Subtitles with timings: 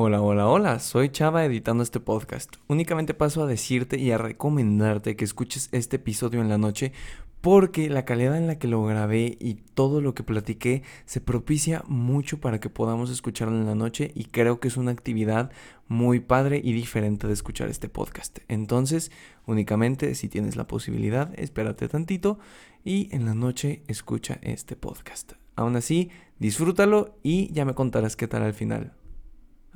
[0.00, 2.54] Hola, hola, hola, soy Chava editando este podcast.
[2.68, 6.92] Únicamente paso a decirte y a recomendarte que escuches este episodio en la noche
[7.40, 11.82] porque la calidad en la que lo grabé y todo lo que platiqué se propicia
[11.88, 15.50] mucho para que podamos escucharlo en la noche y creo que es una actividad
[15.88, 18.38] muy padre y diferente de escuchar este podcast.
[18.46, 19.10] Entonces,
[19.46, 22.38] únicamente si tienes la posibilidad, espérate tantito
[22.84, 25.32] y en la noche escucha este podcast.
[25.56, 28.92] Aún así, disfrútalo y ya me contarás qué tal al final.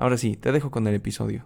[0.02, 1.44] Ahora sí, te dejo con el episodio.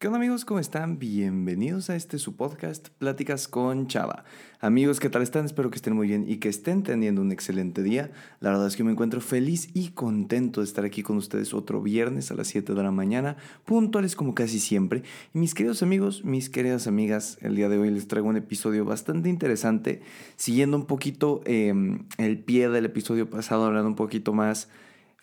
[0.00, 0.44] ¿Qué onda amigos?
[0.44, 0.98] ¿Cómo están?
[0.98, 4.24] Bienvenidos a este su podcast Pláticas con Chava.
[4.58, 5.44] Amigos, ¿qué tal están?
[5.44, 8.10] Espero que estén muy bien y que estén teniendo un excelente día.
[8.40, 11.80] La verdad es que me encuentro feliz y contento de estar aquí con ustedes otro
[11.80, 15.04] viernes a las 7 de la mañana, puntuales como casi siempre.
[15.32, 18.84] Y mis queridos amigos, mis queridas amigas, el día de hoy les traigo un episodio
[18.84, 20.02] bastante interesante,
[20.34, 24.68] siguiendo un poquito em, el pie del episodio pasado, hablando un poquito más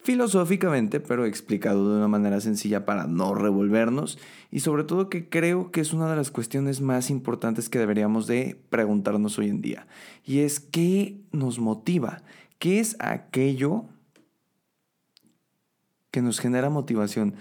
[0.03, 4.17] filosóficamente, pero explicado de una manera sencilla para no revolvernos.
[4.49, 8.27] Y sobre todo que creo que es una de las cuestiones más importantes que deberíamos
[8.27, 9.87] de preguntarnos hoy en día.
[10.25, 12.23] Y es qué nos motiva,
[12.59, 13.85] qué es aquello
[16.09, 17.35] que nos genera motivación,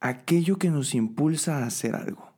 [0.00, 2.30] aquello que nos impulsa a hacer algo.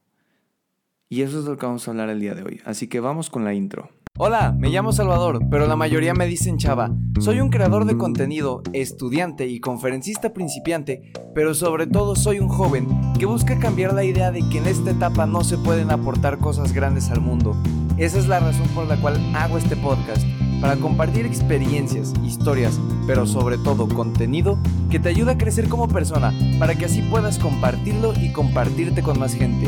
[1.09, 3.29] Y eso es lo que vamos a hablar el día de hoy, así que vamos
[3.29, 3.91] con la intro.
[4.19, 6.91] Hola, me llamo Salvador, pero la mayoría me dicen Chava.
[7.19, 12.87] Soy un creador de contenido, estudiante y conferencista principiante, pero sobre todo soy un joven
[13.19, 16.75] que busca cambiar la idea de que en esta etapa no se pueden aportar cosas
[16.75, 17.57] grandes al mundo.
[17.97, 20.23] Esa es la razón por la cual hago este podcast,
[20.61, 24.59] para compartir experiencias, historias, pero sobre todo contenido
[24.91, 29.19] que te ayuda a crecer como persona, para que así puedas compartirlo y compartirte con
[29.19, 29.67] más gente.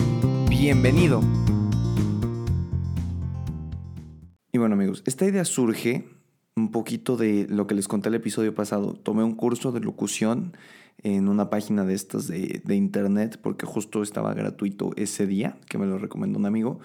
[0.50, 1.22] Bienvenido.
[4.54, 6.04] Y bueno amigos, esta idea surge
[6.54, 8.92] un poquito de lo que les conté el episodio pasado.
[8.92, 10.56] Tomé un curso de locución
[11.02, 15.86] en una página de estas de, internet porque justo estaba gratuito ese día, que me
[15.86, 16.78] lo recomendó un amigo.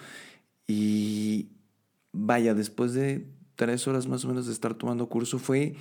[0.66, 1.50] Y
[2.12, 5.76] vaya, después de tres horas más o menos de estar tomando curso fue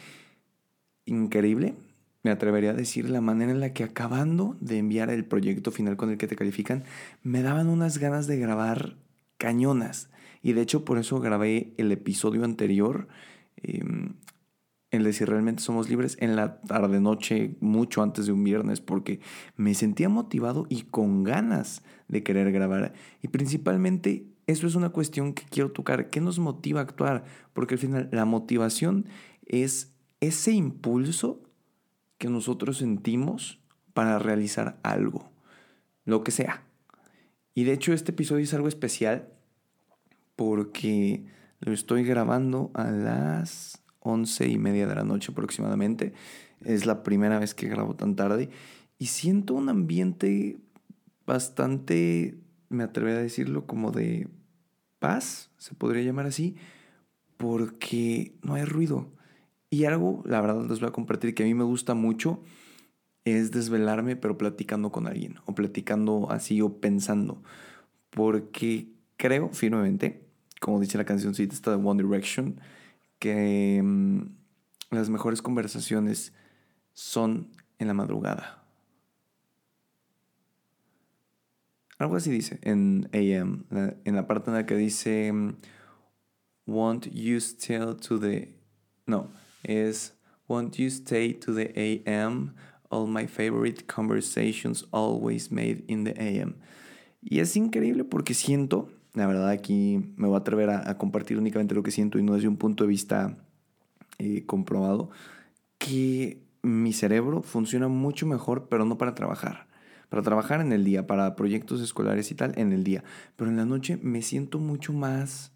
[1.06, 1.74] increíble.
[2.22, 5.96] Me atrevería a decir la manera en la que acabando de enviar el proyecto final
[5.96, 6.84] con el que te califican,
[7.22, 8.98] me daban unas ganas de grabar
[9.38, 10.10] cañonas.
[10.42, 13.08] Y de hecho por eso grabé el episodio anterior,
[13.56, 14.14] em,
[14.90, 19.20] el de si realmente somos libres, en la tarde-noche, mucho antes de un viernes, porque
[19.56, 22.94] me sentía motivado y con ganas de querer grabar.
[23.22, 26.08] Y principalmente eso es una cuestión que quiero tocar.
[26.08, 27.24] ¿Qué nos motiva a actuar?
[27.52, 29.06] Porque al final la motivación
[29.44, 31.42] es ese impulso
[32.16, 33.60] que nosotros sentimos
[33.92, 35.30] para realizar algo,
[36.04, 36.64] lo que sea.
[37.54, 39.32] Y de hecho este episodio es algo especial
[40.38, 41.24] porque
[41.58, 46.12] lo estoy grabando a las once y media de la noche aproximadamente.
[46.60, 48.48] Es la primera vez que grabo tan tarde
[49.00, 50.56] y siento un ambiente
[51.26, 52.38] bastante,
[52.68, 54.28] me atrevería a decirlo, como de
[55.00, 56.54] paz, se podría llamar así,
[57.36, 59.08] porque no hay ruido.
[59.70, 62.44] Y algo, la verdad les voy a compartir que a mí me gusta mucho,
[63.24, 67.42] es desvelarme pero platicando con alguien, o platicando así o pensando,
[68.10, 70.27] porque creo firmemente
[70.60, 72.60] como dice la cancióncita esta de One Direction,
[73.18, 74.22] que mm,
[74.90, 76.32] las mejores conversaciones
[76.92, 78.64] son en la madrugada.
[81.98, 83.66] Algo así dice en AM,
[84.04, 85.56] en la parte en la que dice mm,
[86.66, 88.54] Won't you stay to the
[89.06, 89.30] no,
[89.64, 90.14] es
[90.48, 92.54] Won't you stay to the AM?
[92.90, 96.56] All my favorite conversations always made in the AM.
[97.20, 101.74] Y es increíble porque siento la verdad aquí me voy a atrever a, compartir únicamente
[101.74, 103.36] lo que siento y no desde un punto de vista
[104.18, 105.10] eh, comprobado,
[105.78, 109.66] que mi cerebro funciona mucho mejor, pero no para trabajar.
[110.08, 113.04] Para trabajar en el día, para proyectos escolares y tal, en el día.
[113.36, 115.52] Pero en la noche me siento mucho más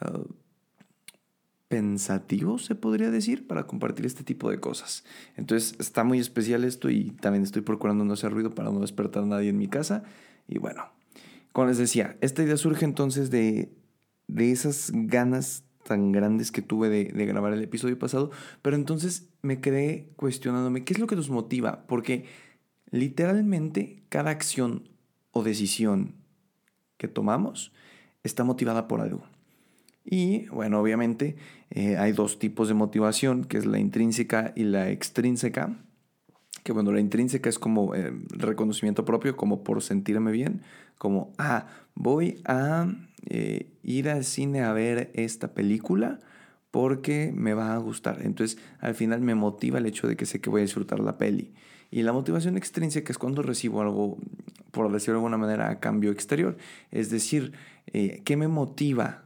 [0.00, 0.20] ah,
[1.68, 5.04] pensativo, se podría decir, para compartir este tipo de cosas.
[5.36, 9.22] Entonces está muy especial esto y también estoy procurando no hacer ruido para no despertar
[9.22, 10.02] a nadie en mi casa.
[10.46, 10.97] Y bueno,
[11.52, 13.72] como les decía, esta idea surge entonces de,
[14.36, 18.30] esas ganas tan grandes que tuve de, de, grabar el episodio pasado,
[18.62, 22.26] pero entonces me quedé cuestionándome qué es lo que nos motiva, porque
[22.90, 24.88] literalmente cada acción
[25.32, 26.14] o decisión
[26.96, 27.72] que tomamos
[28.22, 29.24] está motivada por algo.
[30.04, 31.36] Y bueno, obviamente
[31.70, 35.76] eh, hay dos tipos de motivación, que es la intrínseca y la extrínseca
[36.68, 40.60] que bueno, la intrínseca es como eh, reconocimiento propio, como por sentirme bien,
[40.98, 42.92] como, ah, voy a
[43.24, 46.18] eh, ir al cine a ver esta película
[46.70, 48.20] porque me va a gustar.
[48.20, 51.16] Entonces, al final me motiva el hecho de que sé que voy a disfrutar la
[51.16, 51.54] peli.
[51.90, 54.18] Y la motivación extrínseca es cuando recibo algo,
[54.70, 56.58] por decirlo de alguna manera, a cambio exterior.
[56.90, 57.54] Es decir,
[57.94, 59.24] eh, ¿qué me motiva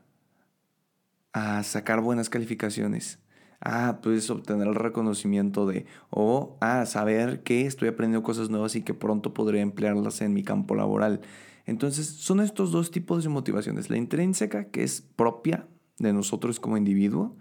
[1.33, 3.19] a sacar buenas calificaciones?
[3.65, 8.83] Ah, pues obtener el reconocimiento de, o a saber que estoy aprendiendo cosas nuevas y
[8.83, 11.21] que pronto podré emplearlas en mi campo laboral.
[11.65, 13.89] Entonces, son estos dos tipos de motivaciones.
[13.89, 15.69] La intrínseca, que es propia
[15.99, 17.37] de nosotros como individuo,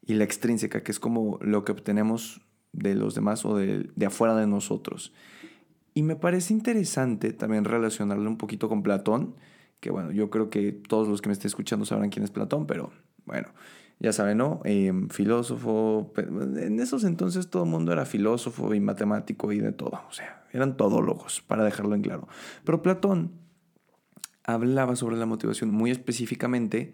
[0.00, 2.40] y la extrínseca, que es como lo que obtenemos
[2.72, 5.12] de los demás o de, de afuera de nosotros.
[5.92, 9.34] Y me parece interesante también relacionarlo un poquito con Platón,
[9.80, 12.66] que bueno, yo creo que todos los que me estén escuchando sabrán quién es Platón,
[12.66, 12.92] pero
[13.26, 13.48] bueno,
[13.98, 14.60] ya saben, ¿no?
[14.64, 20.02] Em, filósofo, en esos entonces todo el mundo era filósofo y matemático y de todo,
[20.08, 22.28] o sea, eran todólogos, para dejarlo en claro.
[22.64, 23.32] Pero Platón
[24.44, 26.92] hablaba sobre la motivación muy específicamente,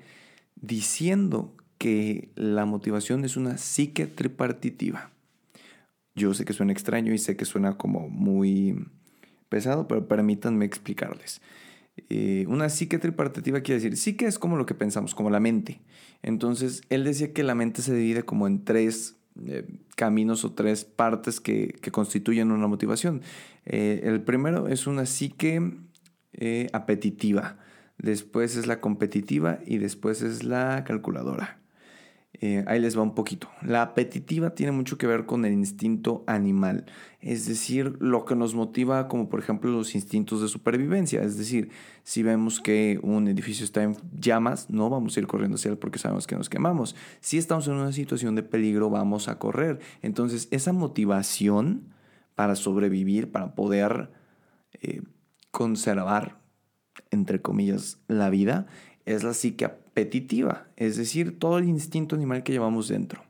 [0.57, 5.11] diciendo que la motivación es una psique tripartitiva.
[6.15, 8.87] Yo sé que suena extraño y sé que suena como muy
[9.49, 11.43] pesado, pero permítanme explicarles.
[12.09, 15.83] Eh, una psique tripartitiva quiere decir, psique es como lo que pensamos, como la mente.
[16.23, 19.17] Entonces, él decía que la mente se divide como en tres
[19.47, 19.67] eh,
[19.97, 23.23] caminos o tres partes que, constituyen una motivación.
[23.65, 25.79] Eh, el primero es una psique
[26.73, 27.59] apetitiva,
[27.99, 31.62] después es la competitiva y después es la calculadora.
[32.41, 33.49] Eh, ahí les va un poquito.
[33.63, 36.87] La apetitiva tiene mucho que ver con el instinto animal,
[37.21, 41.71] es decir, lo que nos motiva como por ejemplo los instintos de supervivencia, es decir,
[42.03, 45.79] si vemos que un edificio está en llamas, no vamos a ir corriendo hacia él
[45.79, 46.97] porque sabemos que nos quemamos.
[47.21, 49.79] Si estamos en una situación de peligro, vamos a correr.
[50.01, 51.93] Entonces, esa motivación
[52.35, 54.11] para sobrevivir, para poder
[54.81, 55.03] eh,
[55.51, 56.41] conservar,
[57.11, 58.67] entre comillas, la vida,
[59.05, 63.23] es la psique es decir, todo el instinto animal que llevamos dentro.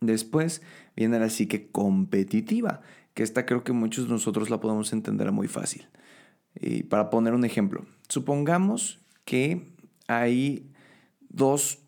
[0.00, 0.62] Después
[0.96, 2.82] viene la psique competitiva,
[3.14, 5.86] que esta creo que muchos de nosotros la podemos entender muy fácil.
[6.54, 9.72] Y para poner un ejemplo, supongamos que
[10.08, 10.70] hay
[11.28, 11.78] dos,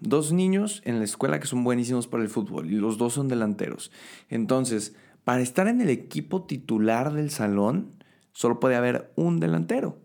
[0.00, 3.28] dos niños en la escuela que son buenísimos para el fútbol y los dos son
[3.28, 3.90] delanteros.
[4.28, 4.94] Entonces,
[5.24, 10.01] para estar en el equipo titular del salón, solo puede haber un delantero.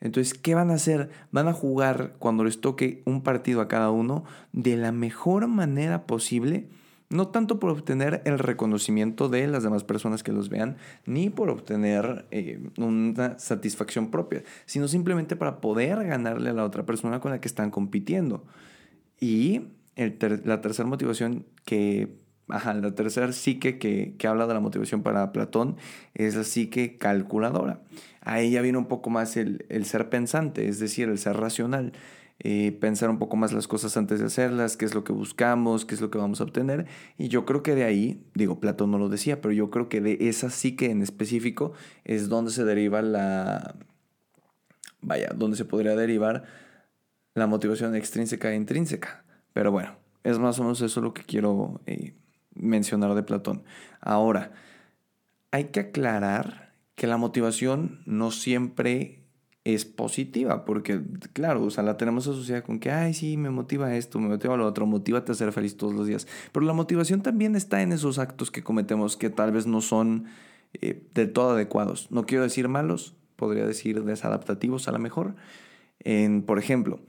[0.00, 1.10] Entonces, ¿qué van a hacer?
[1.32, 6.06] Van a jugar cuando les toque un partido a cada uno de la mejor manera
[6.06, 6.68] posible,
[7.10, 11.50] no tanto por obtener el reconocimiento de las demás personas que los vean, ni por
[11.50, 17.32] obtener eh, una satisfacción propia, sino simplemente para poder ganarle a la otra persona con
[17.32, 18.44] la que están compitiendo.
[19.20, 19.62] Y
[19.96, 25.32] la tercera motivación que Ajá, la tercera psique que, que habla de la motivación para
[25.32, 25.76] Platón
[26.14, 27.80] es la psique calculadora.
[28.28, 31.92] Ahí ya viene un poco más el, ser pensante, es decir, el ser racional.
[32.40, 35.84] Eh, pensar un poco más las cosas antes de hacerlas, qué es lo que buscamos,
[35.84, 36.86] qué es lo que vamos a obtener.
[37.16, 40.00] Y yo creo que de ahí, digo, Platón no lo decía, pero yo creo que
[40.00, 41.72] de esa psique en específico
[42.04, 43.76] es donde se deriva la...
[45.00, 46.44] Vaya, donde se podría derivar
[47.34, 49.24] la motivación extrínseca e intrínseca.
[49.52, 52.14] Pero bueno, es más o menos eso lo que quiero eh,
[52.58, 53.62] mencionar de Platón.
[54.00, 54.52] Ahora,
[55.50, 59.18] hay que aclarar que la motivación no siempre
[59.64, 61.02] es positiva, porque
[61.32, 64.56] claro, o sea, la tenemos asociada con que, ay, sí, me motiva esto, me motiva
[64.56, 66.26] lo otro, motívate a ser feliz todos los días.
[66.52, 70.24] Pero la motivación también está en esos actos que cometemos que tal vez no son
[70.72, 72.10] eh, del todo adecuados.
[72.10, 75.34] No quiero decir malos, podría decir desadaptativos a lo mejor.
[76.00, 77.00] En, por ejemplo,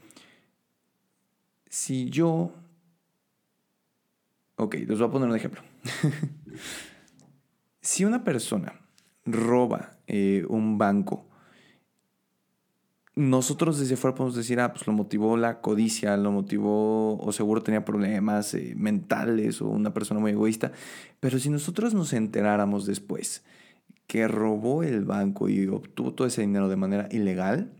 [1.69, 2.51] si yo
[4.61, 5.61] Ok, les voy a poner un ejemplo.
[7.81, 8.81] si una persona
[9.25, 11.29] roba eh, un banco,
[13.15, 17.63] nosotros desde fuera podemos decir, ah, pues lo motivó la codicia, lo motivó, o seguro
[17.63, 20.73] tenía problemas eh, mentales, o una persona muy egoísta.
[21.21, 23.45] Pero si nosotros nos enteráramos después
[24.07, 27.71] que robó el banco y obtuvo todo ese dinero de manera ilegal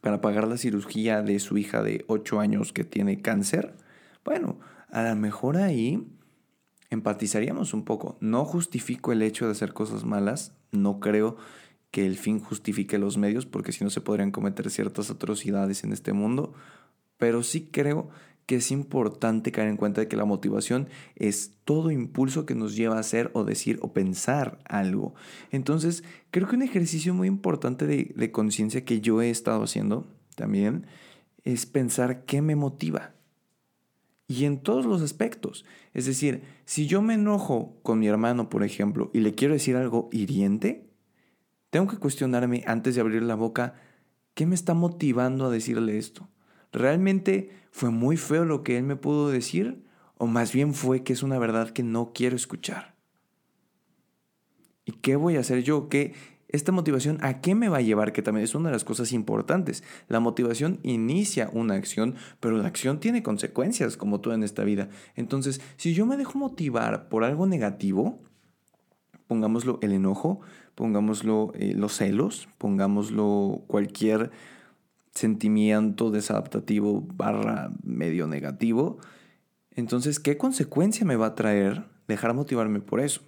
[0.00, 3.76] para pagar la cirugía de su hija de 8 años que tiene cáncer,
[4.24, 4.58] bueno,
[4.92, 6.06] a lo mejor ahí
[6.90, 8.18] empatizaríamos un poco.
[8.20, 11.36] No justifico el hecho de hacer cosas malas, no creo
[11.90, 15.92] que el fin justifique los medios, porque si no se podrían cometer ciertas atrocidades en
[15.92, 16.52] este mundo,
[17.16, 18.10] pero sí creo
[18.44, 22.76] que es importante caer en cuenta de que la motivación es todo impulso que nos
[22.76, 25.14] lleva a hacer o decir o pensar algo.
[25.50, 30.06] Entonces, creo que un ejercicio muy importante de, de conciencia que yo he estado haciendo
[30.34, 30.86] también
[31.44, 33.12] es pensar qué me motiva
[34.26, 35.64] y en todos los aspectos.
[35.94, 39.76] Es decir, si yo me enojo con mi hermano, por ejemplo, y le quiero decir
[39.76, 40.88] algo hiriente,
[41.70, 43.74] tengo que cuestionarme antes de abrir la boca,
[44.34, 46.28] ¿qué me está motivando a decirle esto?
[46.72, 49.84] ¿Realmente fue muy feo lo que él me pudo decir?
[50.16, 52.94] ¿O más bien fue que es una verdad que no quiero escuchar?
[54.84, 55.88] ¿Y qué voy a hacer yo?
[55.88, 56.14] ¿Qué,
[56.52, 58.12] esta motivación a qué me va a llevar?
[58.12, 59.82] Que también es una de las cosas importantes.
[60.08, 64.88] La motivación inicia una acción, pero la acción tiene consecuencias, como todo en esta vida.
[65.16, 68.20] Entonces, si yo me dejo motivar por algo negativo,
[69.26, 70.40] pongámoslo el enojo,
[70.74, 74.30] pongámoslo eh, los celos, pongámoslo cualquier
[75.14, 78.98] sentimiento desadaptativo barra medio negativo,
[79.74, 83.22] entonces, ¿qué consecuencia me va a traer dejar motivarme por eso?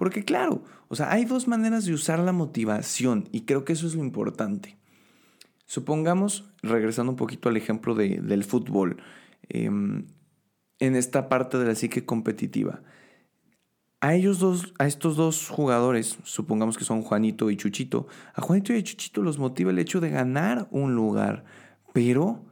[0.00, 3.86] Porque claro, o sea, hay dos maneras de usar la motivación y creo que eso
[3.86, 4.78] es lo importante.
[5.66, 8.96] Supongamos, regresando un poquito al ejemplo del fútbol,
[9.50, 10.06] em,
[10.78, 12.80] en esta parte de la psique competitiva.
[14.00, 18.72] A ellos dos, a estos dos jugadores, supongamos que son Juanito y Chuchito, a Juanito
[18.72, 21.44] y a Chuchito los motiva el hecho de ganar un lugar,
[21.92, 22.46] pero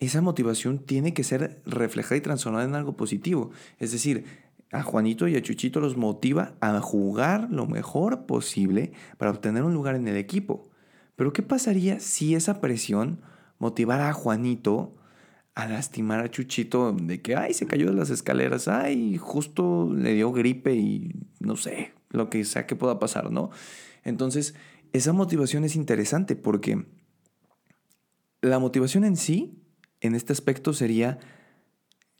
[0.00, 3.52] esa motivación tiene que ser reflejada y transformada en algo positivo.
[3.78, 4.26] Es decir,
[4.74, 9.72] a Juanito y a Chuchito los motiva a jugar lo mejor posible para obtener un
[9.72, 10.68] lugar en el equipo.
[11.14, 13.20] Pero ¿qué pasaría si esa presión
[13.58, 14.96] motivara a Juanito
[15.54, 20.14] a lastimar a Chuchito de que, ay, se cayó de las escaleras, ay, justo le
[20.14, 23.50] dio gripe y no sé, lo que sea que pueda pasar, ¿no?
[24.02, 24.56] Entonces,
[24.92, 26.84] esa motivación es interesante porque
[28.40, 29.62] la motivación en sí,
[30.00, 31.20] en este aspecto, sería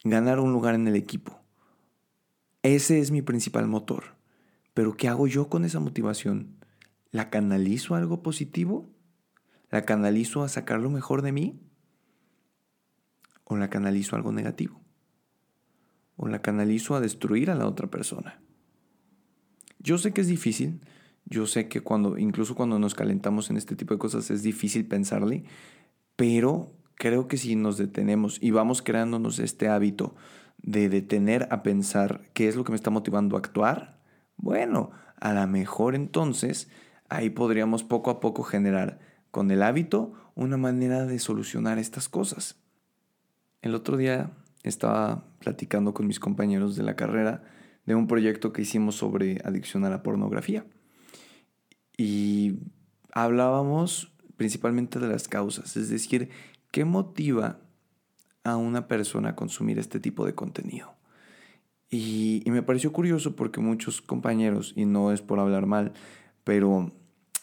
[0.05, 1.44] ganar un lugar en el equipo.
[2.65, 4.17] Ese es mi principal motor.
[4.73, 6.57] Pero ¿qué hago yo con esa motivación?
[7.11, 8.91] ¿La canalizo a algo positivo?
[9.71, 11.61] ¿La canalizo a sacar lo mejor de mí?
[13.45, 14.81] ¿O la canalizo a algo negativo?
[16.17, 18.41] ¿O la canalizo a destruir a la otra persona?
[19.79, 20.81] Yo sé que es difícil,
[21.27, 24.87] yo sé que cuando, incluso cuando nos calentamos en este tipo de cosas es difícil
[24.87, 25.45] pensarle,
[26.17, 30.15] pero creo que si nos detenemos y vamos creándonos este hábito
[30.65, 34.01] de detener a pensar qué es lo que me está motivando a actuar,
[34.37, 34.91] bueno,
[35.21, 36.69] a lo mejor entonces
[37.09, 38.99] ahí podríamos poco a poco generar
[39.31, 42.57] con el hábito una manera de solucionar estas cosas.
[43.61, 47.45] El otro día estaba platicando con mis compañeros de la carrera
[47.85, 50.65] de un proyecto que hicimos sobre adicción a la pornografía.
[51.97, 52.59] Y
[53.13, 56.31] hablábamos principalmente de las causas, es decir,
[56.71, 57.61] qué motiva
[58.45, 60.95] a una persona consumir este tipo de contenido.
[61.91, 65.93] Y, me pareció curioso porque muchos compañeros, y no es por hablar mal,
[66.45, 66.93] pero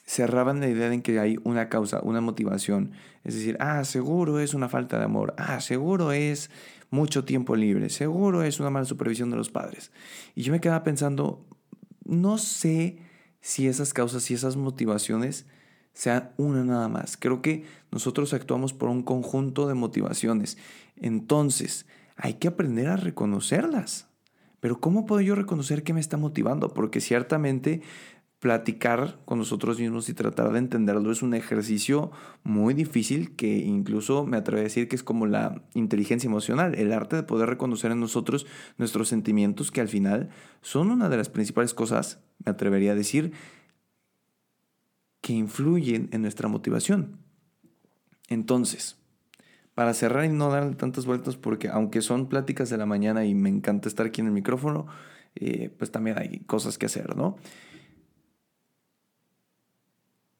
[0.05, 2.91] cerraban la idea de que hay una causa, una motivación.
[3.24, 6.50] Es decir, ah, seguro es una falta de amor, ah, seguro es
[6.89, 9.91] mucho tiempo libre, seguro es una mala supervisión de los padres.
[10.36, 11.46] Y yo me quedaba pensando,
[12.03, 12.98] no sé
[13.39, 15.48] si esas causas y esas motivaciones
[15.94, 17.18] sea una nada más.
[17.18, 20.58] Creo que nosotros actuamos por un conjunto de motivaciones.
[20.96, 24.08] Entonces, hay que aprender a reconocerlas.
[24.60, 26.74] Pero ¿cómo puedo yo reconocer qué me está motivando?
[26.74, 27.82] Porque ciertamente
[28.42, 32.12] platicar con nosotros mismos y tratar de entenderlo es un ejercicio
[32.44, 36.92] muy difícil que incluso me atrevo a decir que es como la inteligencia emocional, el
[36.92, 38.48] arte de poder reconocer en nosotros
[38.80, 40.30] nuestros sentimientos que al final
[40.62, 43.32] son una de las principales cosas, me atrevería a decir,
[45.22, 47.20] que influyen en nuestra motivación.
[48.28, 48.98] Entonces,
[49.75, 53.36] para cerrar y no dar tantas vueltas, porque aunque son pláticas de la mañana y
[53.36, 54.88] me encanta estar aquí en el micrófono,
[55.36, 57.38] eh, pues también hay cosas que hacer, ¿no?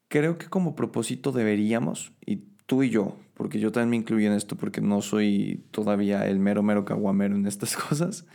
[0.09, 4.33] Creo que como propósito deberíamos, y tú y yo, porque yo también me incluyo en
[4.33, 8.25] esto porque no soy todavía el mero mero caguamero en estas cosas,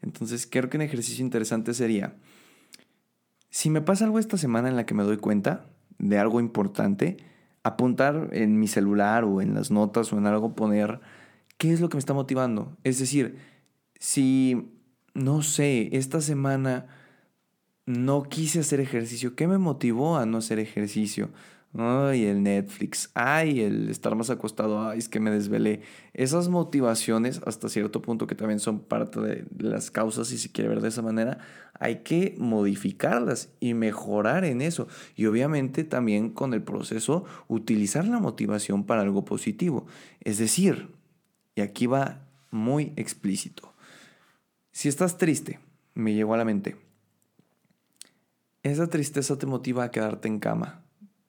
[0.00, 2.16] entonces creo que un ejercicio interesante sería,
[3.50, 5.66] si me pasa algo esta semana en la que me doy cuenta,
[5.98, 7.16] de algo importante,
[7.62, 11.00] apuntar en mi celular o en las notas o en algo, poner
[11.58, 12.76] qué es lo que me está motivando.
[12.84, 13.36] Es decir,
[13.98, 14.70] si,
[15.14, 16.86] no sé, esta semana
[17.86, 21.30] no quise hacer ejercicio, ¿qué me motivó a no hacer ejercicio?
[21.74, 23.10] Ay, el Netflix.
[23.12, 24.88] Ay, el estar más acostado.
[24.88, 25.82] Ay, es que me desvelé.
[26.14, 30.70] Esas motivaciones, hasta cierto punto, que también son parte de las causas, si se quiere
[30.70, 31.38] ver de esa manera,
[31.78, 34.88] hay que modificarlas y mejorar en eso.
[35.16, 39.86] Y obviamente también con el proceso, utilizar la motivación para algo positivo.
[40.20, 40.88] Es decir,
[41.54, 43.74] y aquí va muy explícito.
[44.72, 45.60] Si estás triste,
[45.94, 46.76] me llegó a la mente.
[48.62, 50.85] Esa tristeza te motiva a quedarte en cama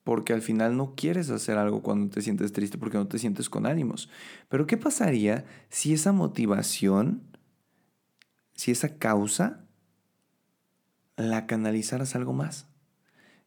[0.07, 3.49] porque al final no quieres hacer algo cuando te sientes triste porque no te sientes
[3.49, 4.09] con ánimos.
[4.47, 7.23] Pero ¿qué pasaría si esa motivación,
[8.53, 9.65] si esa causa,
[11.17, 12.69] la canalizaras algo más?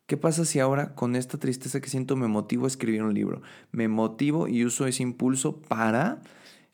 [0.04, 3.40] ¿Qué pasa si ahora con esta tristeza que siento me motivo a escribir un libro?
[3.72, 6.20] Me motivo y uso ese impulso para,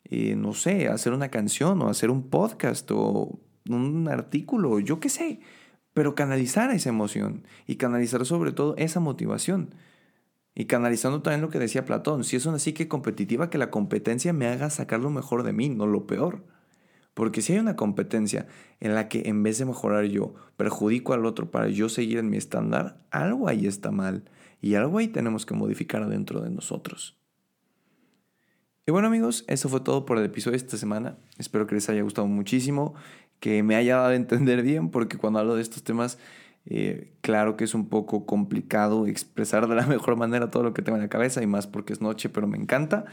[0.03, 3.39] eh, no sé, hacer una canción o hacer un podcast o
[3.69, 5.39] un artículo, yo qué sé
[5.97, 9.73] pero canalizar esa emoción y canalizar sobre todo esa motivación.
[10.53, 14.31] Y canalizando también lo que decía Platón, si es una psique competitiva, que la competencia
[14.31, 16.43] me haga sacar lo mejor de mí, no lo peor.
[17.15, 18.45] Porque si hay una competencia
[18.79, 22.29] en la que en vez de mejorar yo, perjudico al otro para yo seguir en
[22.29, 24.29] mi estándar, algo ahí está mal
[24.61, 27.17] y algo ahí tenemos que modificar dentro de nosotros.
[28.85, 31.17] Y bueno amigos, eso fue todo por el episodio de esta semana.
[31.37, 32.93] Espero que les haya gustado muchísimo,
[33.39, 36.17] que me haya dado a entender bien, porque cuando hablo de estos temas
[36.69, 40.81] eh, claro que es un poco complicado expresar de la mejor manera todo lo que
[40.81, 43.05] tengo en la cabeza y más porque es noche, pero me encanta.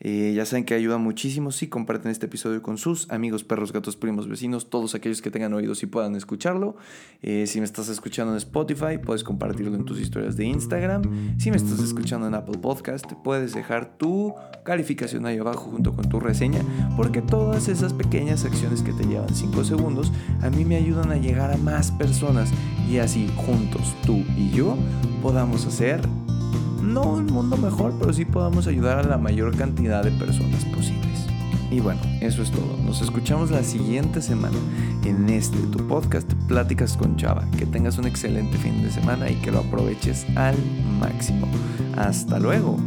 [0.00, 3.96] Eh, ya saben que ayuda muchísimo si comparten este episodio con sus amigos, perros, gatos,
[3.96, 6.76] primos, vecinos, todos aquellos que tengan oídos y puedan escucharlo.
[7.22, 11.38] Eh, si me estás escuchando en Spotify, puedes compartirlo en tus historias de Instagram.
[11.38, 16.08] Si me estás escuchando en Apple Podcast, puedes dejar tu calificación ahí abajo junto con
[16.08, 16.60] tu reseña,
[16.96, 20.12] porque todas esas pequeñas acciones que te llevan 5 segundos
[20.42, 22.50] a mí me ayudan a llegar a más personas
[22.88, 24.76] y así juntos, tú y yo,
[25.22, 26.00] podamos hacer
[26.82, 31.26] no un mundo mejor, pero sí podamos ayudar a la mayor cantidad de personas posibles.
[31.70, 32.76] Y bueno, eso es todo.
[32.84, 34.56] Nos escuchamos la siguiente semana
[35.04, 37.46] en este, tu podcast Pláticas con Chava.
[37.58, 40.56] Que tengas un excelente fin de semana y que lo aproveches al
[40.98, 41.46] máximo.
[41.96, 42.78] Hasta luego.